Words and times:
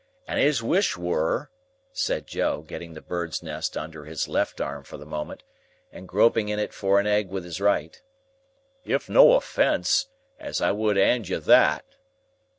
And 0.27 0.39
his 0.39 0.63
wish 0.63 0.97
were," 0.97 1.51
said 1.93 2.25
Joe, 2.25 2.61
getting 2.63 2.95
the 2.95 3.03
bird's 3.03 3.43
nest 3.43 3.77
under 3.77 4.05
his 4.05 4.27
left 4.27 4.59
arm 4.59 4.83
for 4.83 4.97
the 4.97 5.05
moment, 5.05 5.43
and 5.91 6.07
groping 6.07 6.49
in 6.49 6.57
it 6.57 6.73
for 6.73 6.99
an 6.99 7.05
egg 7.05 7.29
with 7.29 7.43
his 7.43 7.61
right; 7.61 8.01
"if 8.83 9.07
no 9.07 9.33
offence, 9.33 10.07
as 10.39 10.59
I 10.59 10.71
would 10.71 10.97
'and 10.97 11.29
you 11.29 11.39
that." 11.41 11.85